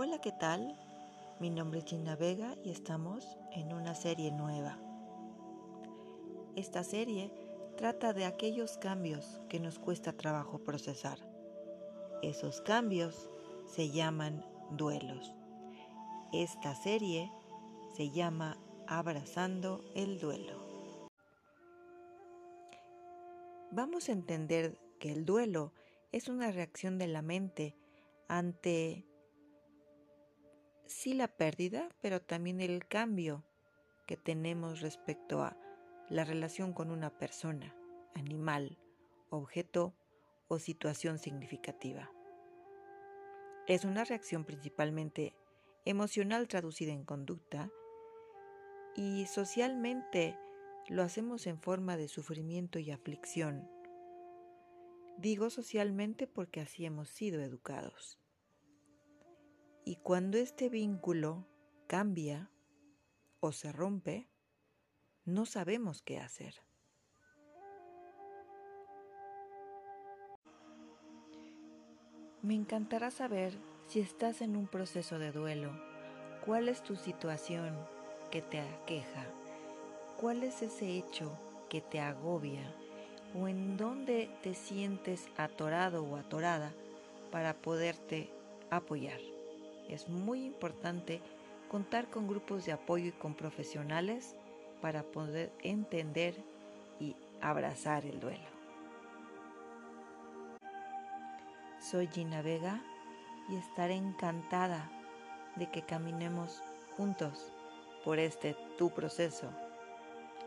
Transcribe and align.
Hola, 0.00 0.20
¿qué 0.20 0.30
tal? 0.30 0.78
Mi 1.40 1.50
nombre 1.50 1.80
es 1.80 1.84
Gina 1.86 2.14
Vega 2.14 2.54
y 2.62 2.70
estamos 2.70 3.36
en 3.50 3.72
una 3.72 3.96
serie 3.96 4.30
nueva. 4.30 4.78
Esta 6.54 6.84
serie 6.84 7.32
trata 7.76 8.12
de 8.12 8.24
aquellos 8.24 8.78
cambios 8.78 9.40
que 9.48 9.58
nos 9.58 9.80
cuesta 9.80 10.12
trabajo 10.12 10.60
procesar. 10.60 11.18
Esos 12.22 12.60
cambios 12.60 13.28
se 13.66 13.90
llaman 13.90 14.46
duelos. 14.70 15.34
Esta 16.32 16.76
serie 16.76 17.32
se 17.96 18.10
llama 18.10 18.56
Abrazando 18.86 19.84
el 19.96 20.20
duelo. 20.20 21.08
Vamos 23.72 24.08
a 24.08 24.12
entender 24.12 24.78
que 25.00 25.10
el 25.10 25.24
duelo 25.24 25.72
es 26.12 26.28
una 26.28 26.52
reacción 26.52 26.98
de 26.98 27.08
la 27.08 27.20
mente 27.20 27.74
ante 28.28 29.07
sí 30.88 31.14
la 31.14 31.28
pérdida, 31.28 31.88
pero 32.00 32.20
también 32.20 32.60
el 32.60 32.86
cambio 32.86 33.44
que 34.06 34.16
tenemos 34.16 34.80
respecto 34.80 35.42
a 35.42 35.56
la 36.08 36.24
relación 36.24 36.72
con 36.72 36.90
una 36.90 37.10
persona, 37.18 37.76
animal, 38.14 38.78
objeto 39.30 39.94
o 40.48 40.58
situación 40.58 41.18
significativa. 41.18 42.10
Es 43.66 43.84
una 43.84 44.04
reacción 44.04 44.44
principalmente 44.44 45.34
emocional 45.84 46.48
traducida 46.48 46.92
en 46.92 47.04
conducta 47.04 47.70
y 48.96 49.26
socialmente 49.26 50.38
lo 50.88 51.02
hacemos 51.02 51.46
en 51.46 51.60
forma 51.60 51.98
de 51.98 52.08
sufrimiento 52.08 52.78
y 52.78 52.90
aflicción. 52.90 53.70
Digo 55.18 55.50
socialmente 55.50 56.26
porque 56.26 56.60
así 56.60 56.86
hemos 56.86 57.10
sido 57.10 57.42
educados. 57.42 58.18
Y 59.88 59.96
cuando 59.96 60.36
este 60.36 60.68
vínculo 60.68 61.46
cambia 61.86 62.50
o 63.40 63.52
se 63.52 63.72
rompe, 63.72 64.28
no 65.24 65.46
sabemos 65.46 66.02
qué 66.02 66.18
hacer. 66.18 66.56
Me 72.42 72.52
encantará 72.52 73.10
saber 73.10 73.54
si 73.86 74.00
estás 74.00 74.42
en 74.42 74.56
un 74.56 74.66
proceso 74.66 75.18
de 75.18 75.32
duelo, 75.32 75.72
cuál 76.44 76.68
es 76.68 76.82
tu 76.82 76.94
situación 76.94 77.74
que 78.30 78.42
te 78.42 78.60
aqueja, 78.60 79.24
cuál 80.20 80.42
es 80.42 80.60
ese 80.60 80.98
hecho 80.98 81.32
que 81.70 81.80
te 81.80 81.98
agobia 81.98 82.74
o 83.34 83.48
en 83.48 83.78
dónde 83.78 84.28
te 84.42 84.52
sientes 84.52 85.30
atorado 85.38 86.04
o 86.04 86.16
atorada 86.16 86.74
para 87.30 87.54
poderte 87.54 88.30
apoyar 88.68 89.37
es 89.88 90.08
muy 90.08 90.44
importante 90.44 91.20
contar 91.68 92.08
con 92.08 92.26
grupos 92.26 92.64
de 92.64 92.72
apoyo 92.72 93.06
y 93.06 93.12
con 93.12 93.34
profesionales 93.34 94.36
para 94.80 95.02
poder 95.02 95.52
entender 95.62 96.34
y 97.00 97.16
abrazar 97.40 98.04
el 98.04 98.20
duelo. 98.20 98.48
Soy 101.80 102.08
Gina 102.08 102.42
Vega 102.42 102.82
y 103.48 103.56
estaré 103.56 103.94
encantada 103.94 104.90
de 105.56 105.70
que 105.70 105.82
caminemos 105.82 106.62
juntos 106.96 107.52
por 108.04 108.18
este 108.18 108.56
tu 108.76 108.90
proceso. 108.90 109.48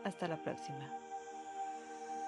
Hasta 0.04 0.28
la 0.28 0.36
próxima. 0.36 1.01